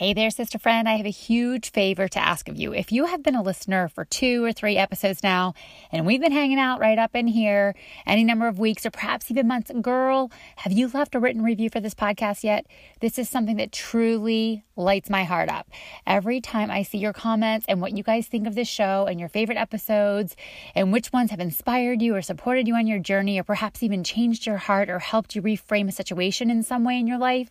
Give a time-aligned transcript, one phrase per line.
[0.00, 0.88] Hey there, sister friend.
[0.88, 2.72] I have a huge favor to ask of you.
[2.72, 5.52] If you have been a listener for two or three episodes now,
[5.92, 7.74] and we've been hanging out right up in here
[8.06, 11.68] any number of weeks or perhaps even months, girl, have you left a written review
[11.68, 12.64] for this podcast yet?
[13.00, 15.68] This is something that truly lights my heart up.
[16.06, 19.20] Every time I see your comments and what you guys think of this show and
[19.20, 20.34] your favorite episodes
[20.74, 24.02] and which ones have inspired you or supported you on your journey or perhaps even
[24.02, 27.50] changed your heart or helped you reframe a situation in some way in your life,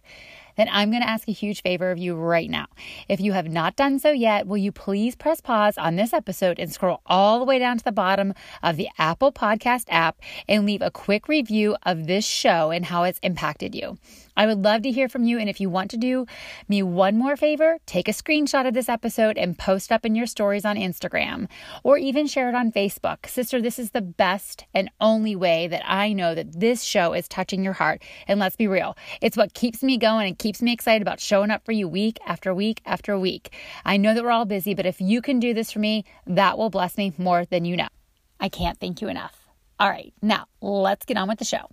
[0.59, 2.67] then I'm going to ask a huge favor of you right now.
[3.07, 6.59] If you have not done so yet, will you please press pause on this episode
[6.59, 10.17] and scroll all the way down to the bottom of the Apple Podcast app
[10.47, 13.97] and leave a quick review of this show and how it's impacted you?
[14.39, 15.37] I would love to hear from you.
[15.37, 16.25] And if you want to do
[16.69, 20.27] me one more favor, take a screenshot of this episode and post up in your
[20.27, 21.49] stories on Instagram
[21.83, 23.27] or even share it on Facebook.
[23.27, 27.27] Sister, this is the best and only way that I know that this show is
[27.27, 28.01] touching your heart.
[28.29, 31.51] And let's be real, it's what keeps me going and keeps me excited about showing
[31.51, 33.53] up for you week after week after week.
[33.83, 36.57] I know that we're all busy, but if you can do this for me, that
[36.57, 37.89] will bless me more than you know.
[38.39, 39.49] I can't thank you enough.
[39.81, 41.69] All right, now let's get on with the show.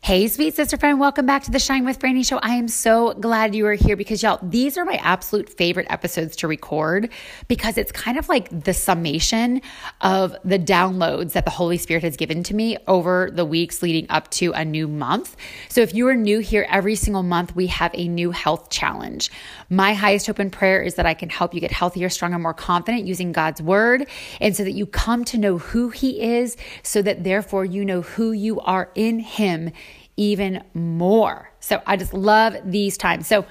[0.00, 2.38] Hey, sweet sister friend, welcome back to the Shine with Franny show.
[2.38, 6.34] I am so glad you are here because, y'all, these are my absolute favorite episodes
[6.36, 7.10] to record
[7.46, 9.60] because it's kind of like the summation
[10.00, 14.06] of the downloads that the Holy Spirit has given to me over the weeks leading
[14.08, 15.36] up to a new month.
[15.68, 19.30] So, if you are new here, every single month we have a new health challenge.
[19.68, 22.54] My highest hope and prayer is that I can help you get healthier, stronger, more
[22.54, 24.08] confident using God's word,
[24.40, 28.00] and so that you come to know who He is, so that therefore you know
[28.00, 29.70] who you are in Him
[30.18, 31.50] even more.
[31.60, 33.26] So I just love these times.
[33.26, 33.46] So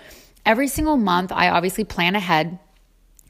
[0.46, 2.60] every single month, I obviously plan ahead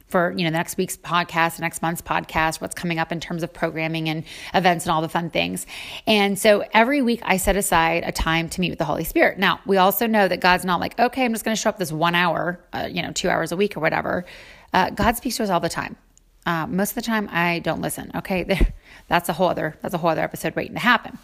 [0.08, 3.20] for you know the next week's podcast, the next month's podcast, what's coming up in
[3.20, 5.66] terms of programming and events and all the fun things.
[6.06, 9.38] And so every week I set aside a time to meet with the Holy Spirit.
[9.38, 11.78] Now we also know that God's not like okay, I'm just going to show up
[11.78, 14.26] this one hour, uh, you know, two hours a week or whatever.
[14.74, 15.96] Uh, God speaks to us all the time.
[16.46, 18.10] Uh, most of the time, I don't listen.
[18.16, 18.46] Okay,
[19.08, 21.18] that's a whole other that's a whole other episode waiting to happen.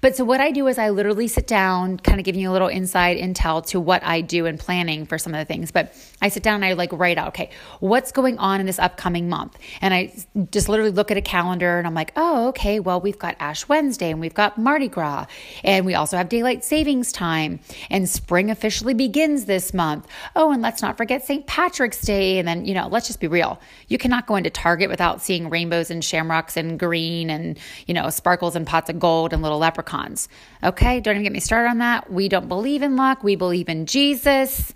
[0.00, 2.52] But so what I do is I literally sit down, kind of giving you a
[2.52, 5.70] little inside intel to what I do in planning for some of the things.
[5.70, 8.78] But I sit down and I like write out, okay, what's going on in this
[8.78, 10.14] upcoming month, and I
[10.50, 13.68] just literally look at a calendar and I'm like, oh, okay, well we've got Ash
[13.68, 15.26] Wednesday and we've got Mardi Gras,
[15.64, 20.06] and we also have daylight savings time, and spring officially begins this month.
[20.34, 21.46] Oh, and let's not forget St.
[21.46, 24.90] Patrick's Day, and then you know, let's just be real, you cannot go into Target
[24.90, 26.78] without seeing rainbows and shamrocks and
[27.08, 30.28] green and, you know, sparkles and pots of gold and little leprechauns.
[30.62, 32.10] Okay, don't even get me started on that.
[32.12, 34.72] We don't believe in luck, we believe in Jesus.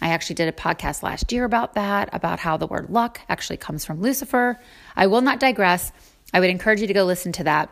[0.00, 3.56] I actually did a podcast last year about that, about how the word luck actually
[3.56, 4.58] comes from Lucifer.
[4.96, 5.92] I will not digress.
[6.32, 7.70] I would encourage you to go listen to that.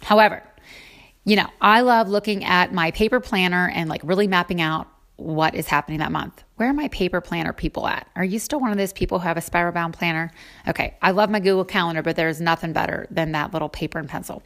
[0.00, 0.42] However,
[1.24, 4.88] you know, I love looking at my paper planner and like really mapping out
[5.22, 6.42] what is happening that month.
[6.56, 8.08] Where are my paper planner people at?
[8.14, 10.30] Are you still one of those people who have a spiral bound planner?
[10.68, 14.08] Okay, I love my Google Calendar, but there's nothing better than that little paper and
[14.08, 14.42] pencil.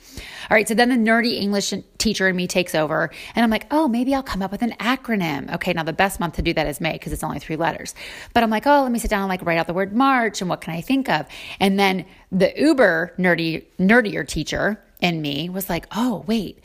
[0.50, 3.66] All right, so then the nerdy English teacher in me takes over, and I'm like,
[3.70, 5.52] oh, maybe I'll come up with an acronym.
[5.54, 7.94] Okay, now the best month to do that is May because it's only three letters.
[8.34, 10.40] But I'm like, oh, let me sit down and like write out the word March
[10.40, 11.26] and what can I think of?
[11.58, 16.60] And then the uber nerdy, nerdier teacher in me was like, oh, wait,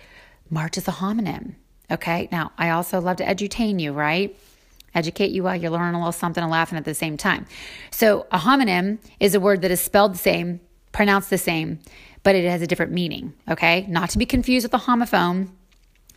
[0.49, 1.55] March is a homonym.
[1.91, 2.29] Okay.
[2.31, 4.35] Now, I also love to edutain you, right?
[4.95, 7.45] Educate you while you're learning a little something and laughing at the same time.
[7.91, 10.59] So, a homonym is a word that is spelled the same,
[10.91, 11.79] pronounced the same,
[12.23, 13.33] but it has a different meaning.
[13.49, 13.85] Okay.
[13.87, 15.49] Not to be confused with a homophone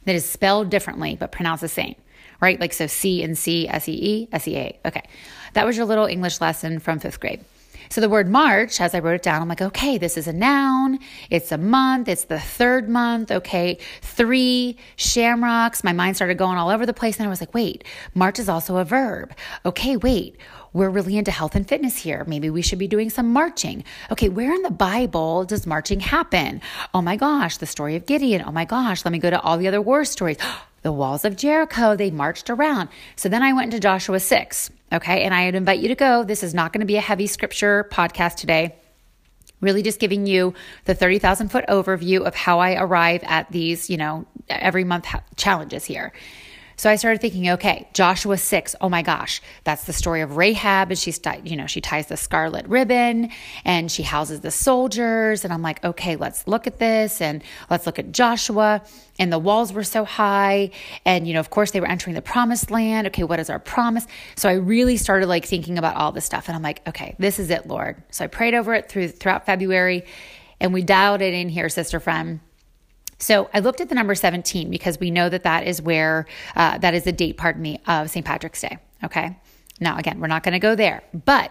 [0.05, 1.95] that is spelled differently, but pronounced the same,
[2.41, 2.61] right?
[2.61, 4.79] Like, so C and C, S E E, S E A.
[4.87, 5.03] Okay.
[5.55, 7.45] That was your little English lesson from fifth grade.
[7.89, 10.33] So the word March, as I wrote it down, I'm like, okay, this is a
[10.33, 10.99] noun.
[11.31, 12.09] It's a month.
[12.09, 13.31] It's the third month.
[13.31, 13.79] Okay.
[14.03, 15.85] Three shamrocks.
[15.85, 17.19] My mind started going all over the place.
[17.19, 17.85] And I was like, wait,
[18.15, 19.35] March is also a verb.
[19.65, 20.37] Okay, wait.
[20.73, 22.25] We're really into health and fitness here.
[22.27, 23.85] Maybe we should be doing some marching.
[24.11, 26.61] Okay, where in the Bible does marching happen?
[26.93, 28.43] Oh my gosh, the story of Gideon.
[28.45, 30.37] Oh my gosh, let me go to all the other war stories.
[30.85, 32.91] The walls of Jericho, they marched around.
[33.17, 34.71] So then I went into Joshua 6.
[34.93, 35.25] Okay.
[35.25, 36.23] And I would invite you to go.
[36.23, 38.77] This is not going to be a heavy scripture podcast today.
[39.61, 40.53] Really just giving you
[40.85, 45.87] the 30,000 foot overview of how I arrive at these, you know, every month challenges
[45.87, 46.13] here.
[46.77, 50.91] So I started thinking, okay, Joshua 6, oh my gosh, that's the story of Rahab.
[50.91, 53.31] And she's, you know, she ties the scarlet ribbon
[53.65, 55.45] and she houses the soldiers.
[55.45, 58.83] And I'm like, okay, let's look at this and let's look at Joshua.
[59.19, 60.71] And the walls were so high.
[61.05, 63.07] And, you know, of course, they were entering the promised land.
[63.09, 64.07] Okay, what is our promise?
[64.37, 66.49] So I really started like thinking about all this stuff.
[66.49, 68.03] And I'm like, okay, this is it, Lord.
[68.11, 70.05] So I prayed over it through throughout February
[70.61, 72.41] and we dialed it in here, sister friend.
[73.25, 76.27] So I looked at the number 17 because we know that that is where,
[76.57, 78.25] uh, that is the date, pardon me, of St.
[78.25, 78.77] Patrick's Day.
[79.03, 79.39] Okay.
[79.81, 81.51] Now, again, we're not going to go there, but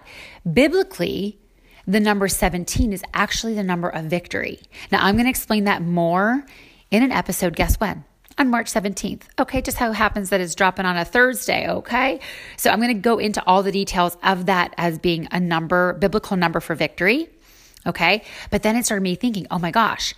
[0.51, 1.39] biblically,
[1.87, 4.59] the number 17 is actually the number of victory.
[4.91, 6.45] Now, I'm going to explain that more
[6.91, 7.55] in an episode.
[7.55, 8.03] Guess when?
[8.37, 9.23] On March 17th.
[9.39, 11.67] Okay, just how it happens that it's dropping on a Thursday.
[11.67, 12.19] Okay,
[12.55, 15.93] so I'm going to go into all the details of that as being a number,
[15.93, 17.29] biblical number for victory.
[17.87, 18.21] Okay,
[18.51, 20.13] but then it started me thinking, oh my gosh,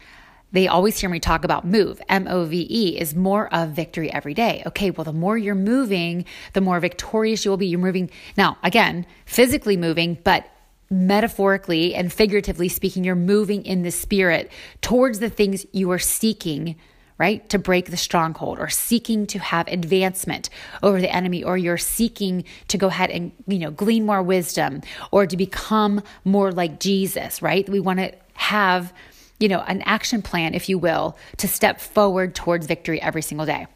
[0.55, 2.01] they always hear me talk about move.
[2.09, 4.63] M O V E is more of victory every day.
[4.65, 7.67] Okay, well, the more you're moving, the more victorious you will be.
[7.67, 10.47] You're moving now, again, physically moving, but
[10.89, 16.75] metaphorically and figuratively speaking, you're moving in the spirit towards the things you are seeking
[17.17, 17.47] right?
[17.49, 20.49] To break the stronghold or seeking to have advancement
[20.83, 24.81] over the enemy or you're seeking to go ahead and, you know, glean more wisdom
[25.11, 27.67] or to become more like Jesus, right?
[27.69, 28.93] We want to have
[29.39, 33.45] you know, an action plan, if you will, to step forward towards victory every single
[33.45, 33.67] day.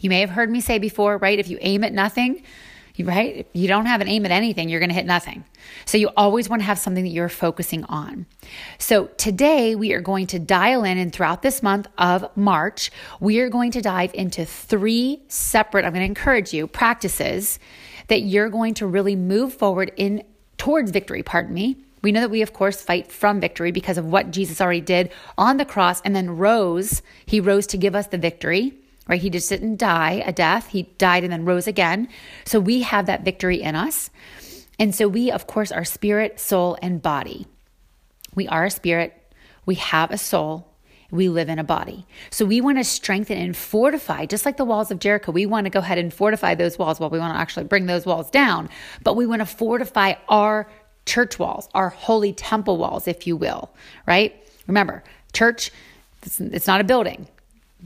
[0.00, 1.38] You may have heard me say before, right?
[1.38, 2.42] If you aim at nothing,
[3.04, 3.36] right?
[3.36, 5.44] If you don't have an aim at anything, you're going to hit nothing.
[5.84, 8.26] So you always want to have something that you're focusing on.
[8.78, 12.90] So today we are going to dial in and throughout this month of March,
[13.20, 17.58] we are going to dive into three separate, I'm going to encourage you, practices
[18.08, 20.24] that you're going to really move forward in
[20.56, 21.76] towards victory, pardon me,
[22.08, 25.10] we know that we, of course, fight from victory because of what Jesus already did
[25.36, 27.02] on the cross and then rose.
[27.26, 28.72] He rose to give us the victory,
[29.06, 29.20] right?
[29.20, 32.08] He just didn't die a death, he died and then rose again.
[32.46, 34.08] So we have that victory in us.
[34.78, 37.46] And so we, of course, are spirit, soul, and body.
[38.34, 39.12] We are a spirit,
[39.66, 40.72] we have a soul,
[41.10, 42.06] we live in a body.
[42.30, 45.32] So we want to strengthen and fortify, just like the walls of Jericho.
[45.32, 47.00] We want to go ahead and fortify those walls.
[47.00, 48.70] Well, we want to actually bring those walls down,
[49.02, 50.70] but we want to fortify our
[51.08, 53.70] church walls, our holy temple walls, if you will,
[54.06, 54.36] right?
[54.66, 55.02] Remember,
[55.32, 55.72] church,
[56.22, 57.26] it's, it's not a building.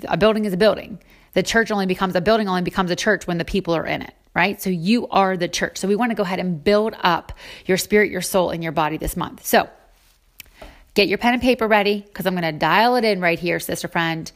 [0.09, 0.99] A building is a building.
[1.35, 4.03] The church only becomes a building, only becomes a church when the people are in
[4.03, 4.61] it, right?
[4.61, 5.79] So you are the church.
[5.79, 7.33] So we want to go ahead and build up
[7.65, 9.47] your spirit, your soul, and your body this month.
[9.47, 9.69] So
[10.95, 13.61] get your pen and paper ready because I'm going to dial it in right here,
[13.61, 14.31] sister friend.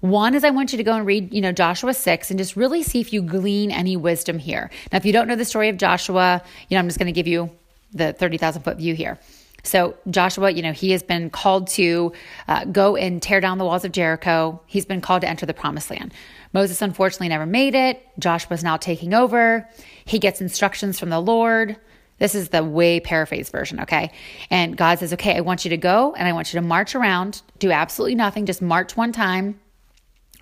[0.00, 2.56] One is I want you to go and read, you know, Joshua 6 and just
[2.56, 4.70] really see if you glean any wisdom here.
[4.90, 7.12] Now, if you don't know the story of Joshua, you know, I'm just going to
[7.12, 7.50] give you
[7.92, 9.18] the 30,000 foot view here.
[9.62, 12.12] So, Joshua, you know, he has been called to
[12.48, 14.60] uh, go and tear down the walls of Jericho.
[14.66, 16.14] He's been called to enter the promised land.
[16.52, 18.04] Moses unfortunately never made it.
[18.18, 19.68] Joshua's now taking over.
[20.04, 21.76] He gets instructions from the Lord.
[22.18, 24.12] This is the way paraphrased version, okay?
[24.50, 26.94] And God says, okay, I want you to go and I want you to march
[26.94, 29.58] around, do absolutely nothing, just march one time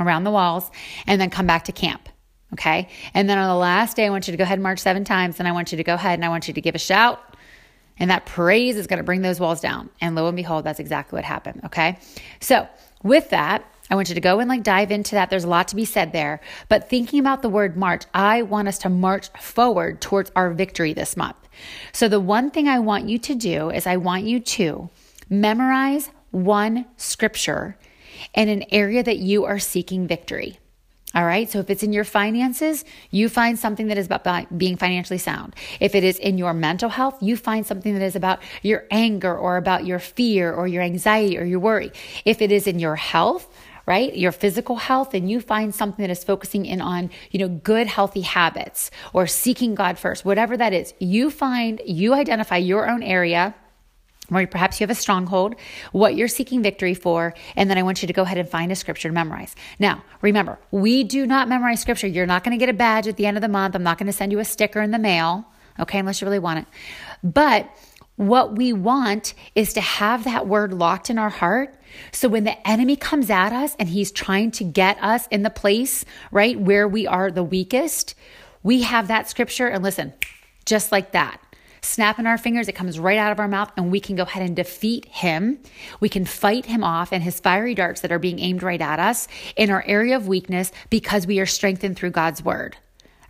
[0.01, 0.71] around the walls,
[1.07, 2.09] and then come back to camp.
[2.55, 2.89] Okay.
[3.15, 5.05] And then on the last day, I want you to go ahead and march seven
[5.05, 5.39] times.
[5.39, 7.21] And I want you to go ahead and I want you to give a shout
[7.99, 9.91] and that praise is going to bring those walls down.
[10.01, 11.63] And lo and behold, that's exactly what happened.
[11.67, 11.99] Okay.
[12.41, 12.69] So
[13.03, 15.31] with that, I want you to go and like dive into that.
[15.31, 16.41] There's a lot to be said there.
[16.69, 20.93] But thinking about the word march, I want us to march forward towards our victory
[20.93, 21.37] this month.
[21.93, 24.91] So the one thing I want you to do is I want you to
[25.31, 27.77] memorize one scripture
[28.35, 30.59] in an area that you are seeking victory.
[31.15, 31.51] All right.
[31.51, 35.57] So if it's in your finances, you find something that is about being financially sound.
[35.81, 39.35] If it is in your mental health, you find something that is about your anger
[39.35, 41.93] or about your fear or your anxiety or your worry.
[42.27, 43.49] If it is in your health,
[43.87, 44.15] right?
[44.15, 47.87] Your physical health and you find something that is focusing in on, you know, good
[47.87, 53.03] healthy habits or seeking God first, whatever that is, you find, you identify your own
[53.03, 53.55] area
[54.29, 55.55] where perhaps you have a stronghold,
[55.93, 58.71] what you're seeking victory for, and then I want you to go ahead and find
[58.71, 59.55] a scripture to memorize.
[59.79, 62.07] Now, remember, we do not memorize scripture.
[62.07, 63.75] You're not going to get a badge at the end of the month.
[63.75, 65.47] I'm not going to send you a sticker in the mail,
[65.79, 66.67] okay, unless you really want it.
[67.23, 67.71] But
[68.17, 71.75] what we want is to have that word locked in our heart.
[72.13, 75.51] So when the enemy comes at us and he's trying to get us in the
[75.51, 78.15] place, right, where we are the weakest,
[78.63, 80.13] we have that scripture and listen,
[80.67, 81.41] just like that
[81.81, 84.43] snapping our fingers, it comes right out of our mouth, and we can go ahead
[84.43, 85.59] and defeat him.
[86.01, 88.99] We can fight him off and his fiery darts that are being aimed right at
[88.99, 92.77] us in our area of weakness because we are strengthened through God's word.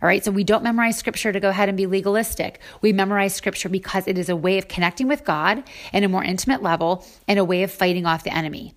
[0.01, 2.61] All right, so we don't memorize scripture to go ahead and be legalistic.
[2.81, 6.23] We memorize scripture because it is a way of connecting with God in a more
[6.23, 8.75] intimate level and a way of fighting off the enemy.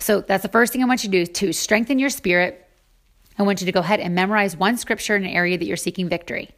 [0.00, 2.68] So that's the first thing I want you to do to strengthen your spirit.
[3.38, 5.76] I want you to go ahead and memorize one scripture in an area that you're
[5.76, 6.50] seeking victory.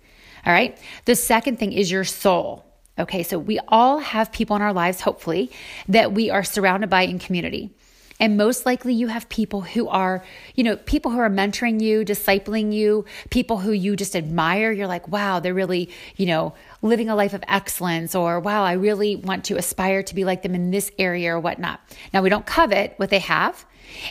[0.47, 0.79] All right.
[1.05, 2.65] The second thing is your soul.
[2.99, 3.23] Okay.
[3.23, 5.51] So we all have people in our lives, hopefully,
[5.89, 7.75] that we are surrounded by in community.
[8.19, 12.05] And most likely you have people who are, you know, people who are mentoring you,
[12.05, 14.73] discipling you, people who you just admire.
[14.73, 18.73] You're like, wow, they're really, you know, living a life of excellence, or wow, I
[18.73, 21.81] really want to aspire to be like them in this area or whatnot.
[22.15, 23.67] Now, we don't covet what they have.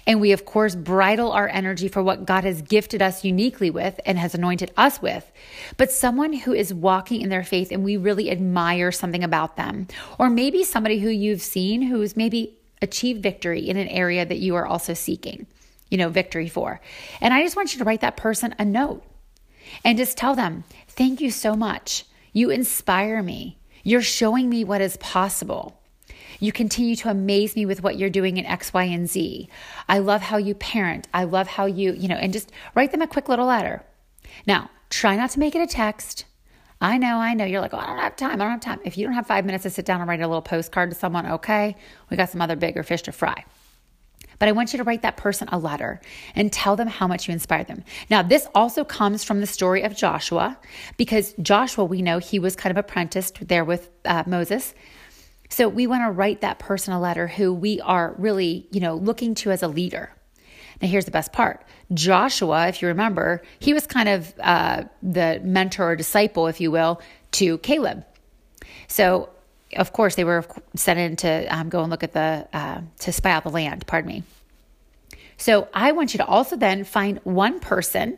[0.07, 3.99] And we, of course, bridle our energy for what God has gifted us uniquely with
[4.05, 5.29] and has anointed us with.
[5.77, 9.87] But someone who is walking in their faith and we really admire something about them,
[10.17, 14.55] or maybe somebody who you've seen who's maybe achieve victory in an area that you
[14.55, 15.45] are also seeking,
[15.89, 16.79] you know, victory for.
[17.19, 19.03] And I just want you to write that person a note
[19.83, 22.05] and just tell them, thank you so much.
[22.31, 23.57] You inspire me.
[23.83, 25.79] You're showing me what is possible.
[26.39, 29.47] You continue to amaze me with what you're doing in X, Y, and Z.
[29.87, 31.07] I love how you parent.
[31.13, 33.83] I love how you, you know, and just write them a quick little letter.
[34.45, 36.25] Now, try not to make it a text.
[36.85, 37.45] I know, I know.
[37.45, 38.33] You're like, oh, I don't have time.
[38.33, 38.79] I don't have time.
[38.85, 40.95] If you don't have five minutes to sit down and write a little postcard to
[40.95, 41.75] someone, okay,
[42.11, 43.43] we got some other bigger fish to fry.
[44.37, 45.99] But I want you to write that person a letter
[46.35, 47.83] and tell them how much you inspired them.
[48.11, 50.59] Now, this also comes from the story of Joshua,
[50.95, 54.75] because Joshua, we know he was kind of apprenticed there with uh, Moses.
[55.49, 58.93] So we want to write that person a letter who we are really, you know,
[58.93, 60.11] looking to as a leader.
[60.81, 61.63] Now, here's the best part
[61.93, 66.71] Joshua, if you remember, he was kind of uh, the mentor or disciple, if you
[66.71, 67.01] will,
[67.33, 68.05] to Caleb.
[68.87, 69.29] So,
[69.75, 73.11] of course, they were sent in to um, go and look at the, uh, to
[73.11, 74.23] spy out the land, pardon me.
[75.37, 78.17] So, I want you to also then find one person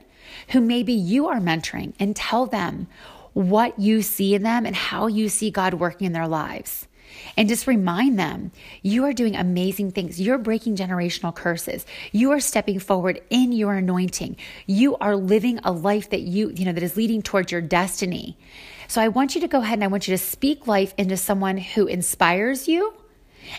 [0.50, 2.88] who maybe you are mentoring and tell them
[3.34, 6.87] what you see in them and how you see God working in their lives
[7.36, 10.20] and just remind them you are doing amazing things.
[10.20, 11.86] You're breaking generational curses.
[12.12, 14.38] You are stepping forward in your anointing.
[14.66, 18.38] You are living a life that you, you know, that is leading towards your destiny.
[18.88, 21.18] So I want you to go ahead and I want you to speak life into
[21.18, 22.94] someone who inspires you.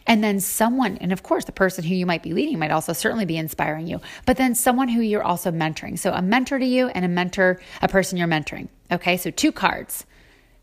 [0.06, 2.92] And then someone, and of course, the person who you might be leading might also
[2.92, 5.98] certainly be inspiring you, but then someone who you're also mentoring.
[5.98, 8.68] So a mentor to you and a mentor, a person you're mentoring.
[8.90, 10.04] Okay, so two cards.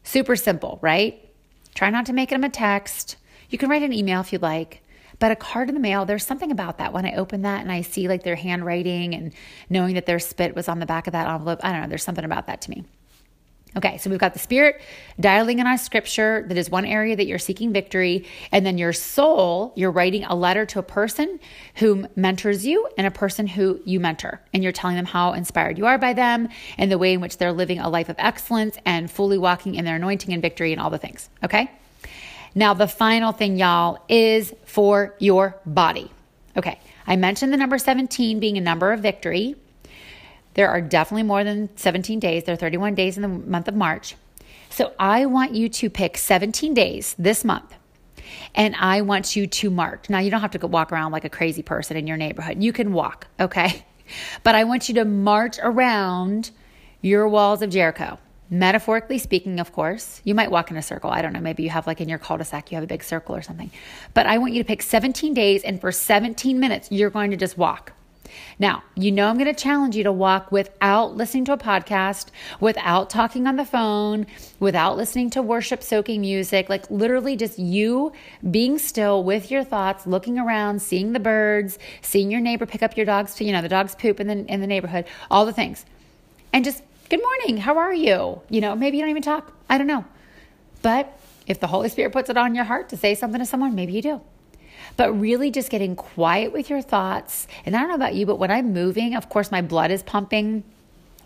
[0.04, 1.25] Super simple, right?
[1.75, 3.17] Try not to make them a text.
[3.50, 4.82] You can write an email if you'd like.
[5.20, 6.91] But a card in the mail, there's something about that.
[6.91, 9.34] When I open that and I see like their handwriting and
[9.70, 12.03] knowing that their spit was on the back of that envelope, I don't know, there's
[12.03, 12.84] something about that to me.
[13.77, 14.79] Okay, so we've got the spirit
[15.20, 18.25] dialing in on scripture that is one area that you're seeking victory.
[18.53, 21.41] And then your soul, you're writing a letter to a person
[21.75, 24.39] who mentors you and a person who you mentor.
[24.53, 27.38] And you're telling them how inspired you are by them and the way in which
[27.38, 30.82] they're living a life of excellence and fully walking in their anointing and victory and
[30.82, 31.29] all the things.
[31.44, 31.70] Okay?
[32.58, 36.10] Now, the final thing, y'all, is for your body.
[36.55, 39.58] Okay, I mentioned the number 17 being a number of victory.
[40.55, 42.43] There are definitely more than 17 days.
[42.43, 44.15] There are 31 days in the month of March.
[44.69, 47.75] So I want you to pick 17 days this month
[48.53, 50.09] and I want you to mark.
[50.09, 52.62] Now, you don't have to walk around like a crazy person in your neighborhood.
[52.62, 53.85] You can walk, okay?
[54.43, 56.51] But I want you to march around
[57.01, 58.19] your walls of Jericho.
[58.51, 61.09] Metaphorically speaking, of course, you might walk in a circle.
[61.09, 61.39] I don't know.
[61.39, 63.41] Maybe you have like in your cul de sac, you have a big circle or
[63.41, 63.71] something.
[64.13, 67.38] But I want you to pick 17 days, and for 17 minutes, you're going to
[67.38, 67.93] just walk.
[68.60, 72.27] Now, you know, I'm going to challenge you to walk without listening to a podcast,
[72.60, 74.27] without talking on the phone,
[74.60, 78.13] without listening to worship soaking music, like literally just you
[78.50, 82.96] being still with your thoughts, looking around, seeing the birds, seeing your neighbor pick up
[82.96, 85.86] your dog's, you know, the dog's poop in the, in the neighborhood, all the things.
[86.54, 88.42] And just, good morning, how are you?
[88.50, 89.51] You know, maybe you don't even talk.
[89.70, 90.06] I don't know.
[90.82, 93.75] But if the Holy Spirit puts it on your heart to say something to someone,
[93.75, 94.22] maybe you do
[94.98, 97.48] but really just getting quiet with your thoughts.
[97.65, 100.04] And I don't know about you, but when I'm moving, of course, my blood is
[100.04, 100.63] pumping.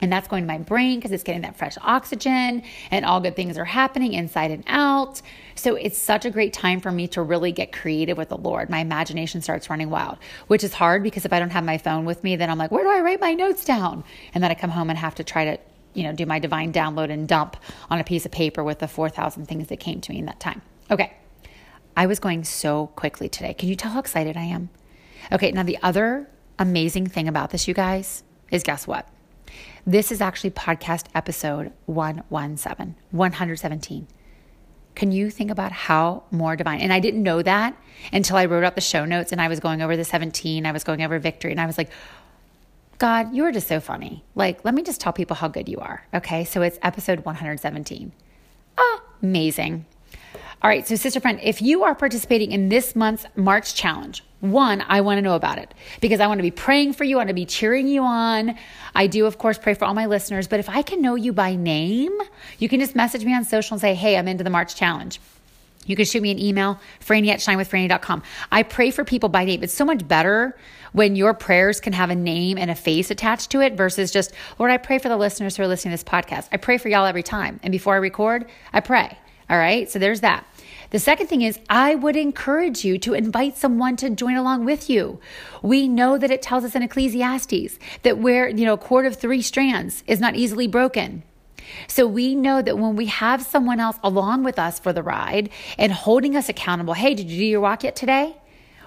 [0.02, 3.36] And that's going to my brain because it's getting that fresh oxygen and all good
[3.36, 5.22] things are happening inside and out.
[5.56, 8.70] So it's such a great time for me to really get creative with the Lord.
[8.70, 12.06] My imagination starts running wild, which is hard because if I don't have my phone
[12.06, 14.06] with me, then I'm like, where do I write my notes down?
[14.34, 15.60] And then I come home and have to try to,
[15.94, 17.58] you know, do my divine download and dump
[17.90, 20.40] on a piece of paper with the 4,000 things that came to me in that
[20.40, 20.62] time.
[20.90, 21.14] Okay.
[22.00, 23.54] I was going so quickly today.
[23.54, 24.70] Can you tell how excited I am?
[25.34, 29.06] Okay, now the other amazing thing about this, you guys, is guess what?
[29.86, 34.08] This is actually podcast episode 117, 117.
[34.96, 36.80] Can you think about how more divine?
[36.80, 37.76] And I didn't know that
[38.14, 40.72] until I wrote out the show notes and I was going over the 17, I
[40.72, 41.90] was going over victory, and I was like,
[42.98, 44.24] God, you are just so funny.
[44.36, 46.08] Like, let me just tell people how good you are.
[46.14, 48.14] Okay, so it's episode 117.
[48.78, 49.86] Ah, amazing.
[50.62, 54.84] All right, so sister friend, if you are participating in this month's March challenge, one,
[54.88, 57.16] I want to know about it because I want to be praying for you.
[57.16, 58.56] I want to be cheering you on.
[58.94, 61.32] I do, of course, pray for all my listeners, but if I can know you
[61.32, 62.12] by name,
[62.58, 65.22] you can just message me on social and say, hey, I'm into the March challenge.
[65.86, 68.22] You can shoot me an email, franny at shinewithfranny.com.
[68.52, 69.64] I pray for people by name.
[69.64, 70.58] It's so much better
[70.92, 74.34] when your prayers can have a name and a face attached to it versus just,
[74.58, 76.50] Lord, I pray for the listeners who are listening to this podcast.
[76.52, 77.62] I pray for y'all every time.
[77.64, 79.18] And before I record, I pray.
[79.50, 79.90] All right.
[79.90, 80.46] So there's that.
[80.92, 84.90] The second thing is, I would encourage you to invite someone to join along with
[84.90, 85.20] you.
[85.62, 89.16] We know that it tells us in Ecclesiastes that where, you know, a cord of
[89.16, 91.24] three strands is not easily broken.
[91.88, 95.50] So we know that when we have someone else along with us for the ride
[95.78, 98.36] and holding us accountable, hey, did you do your walk yet today?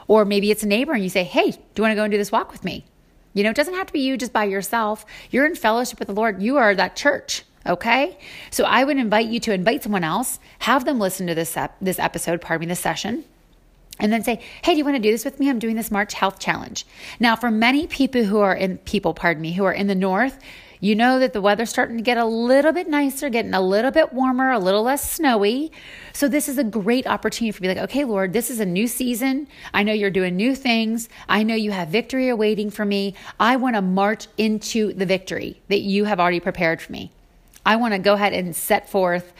[0.08, 2.10] Or maybe it's a neighbor and you say, hey, do you want to go and
[2.10, 2.84] do this walk with me?
[3.34, 5.06] You know, it doesn't have to be you just by yourself.
[5.30, 6.42] You're in fellowship with the Lord.
[6.42, 7.44] You are that church.
[7.66, 8.18] Okay.
[8.50, 11.76] So I would invite you to invite someone else, have them listen to this, ep-
[11.80, 13.24] this episode, pardon me, this session,
[13.98, 15.48] and then say, hey, do you want to do this with me?
[15.48, 16.84] I'm doing this March Health Challenge.
[17.20, 20.38] Now, for many people who are in, people, pardon me, who are in the north,
[20.80, 23.92] you know that the weather's starting to get a little bit nicer, getting a little
[23.92, 25.70] bit warmer, a little less snowy.
[26.12, 28.88] So, this is a great opportunity for me, like, okay, Lord, this is a new
[28.88, 29.46] season.
[29.72, 31.08] I know you're doing new things.
[31.28, 33.14] I know you have victory awaiting for me.
[33.38, 37.12] I want to march into the victory that you have already prepared for me.
[37.64, 39.32] I want to go ahead and set forth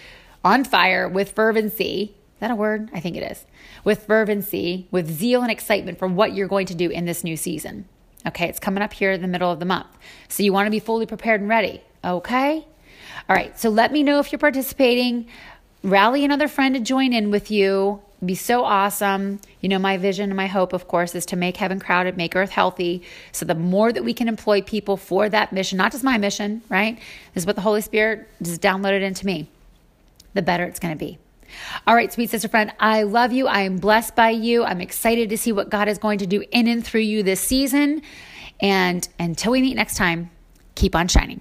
[0.45, 2.15] on fire with fervency.
[2.35, 2.91] Is that a word?
[2.93, 3.45] I think it is.
[3.85, 7.37] With fervency, with zeal and excitement for what you're going to do in this new
[7.37, 7.87] season.
[8.27, 9.89] Okay, it's coming up here in the middle of the month.
[10.29, 11.83] So you want to be fully prepared and ready.
[12.05, 12.67] Okay?
[13.29, 15.27] All right, so let me know if you're participating.
[15.83, 18.01] Rally another friend to join in with you.
[18.25, 19.41] Be so awesome.
[19.61, 22.37] You know, my vision and my hope, of course, is to make heaven crowded, make
[22.37, 23.03] earth healthy.
[23.33, 26.63] So the more that we can employ people for that mission, not just my mission,
[26.69, 26.97] right?
[27.35, 29.49] This is what the Holy Spirit just downloaded into me,
[30.35, 31.19] the better it's going to be.
[31.87, 33.47] All right, sweet sister friend, I love you.
[33.49, 34.65] I am blessed by you.
[34.65, 37.41] I'm excited to see what God is going to do in and through you this
[37.41, 38.03] season.
[38.61, 40.31] And until we meet next time,
[40.77, 41.41] keep on shining.